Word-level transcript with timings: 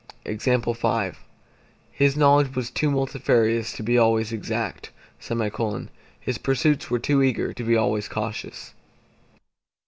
His 0.25 2.17
knowledge 2.17 2.55
was 2.55 2.71
too 2.71 2.89
multifarious 2.89 3.71
to 3.73 3.83
be 3.83 3.99
always 3.99 4.33
exact; 4.33 4.89
his 6.19 6.39
pursuits 6.39 6.89
were 6.89 6.97
too 6.97 7.21
eager 7.21 7.53
to 7.53 7.63
be 7.63 7.75
always 7.75 8.07
cautious. 8.07 8.73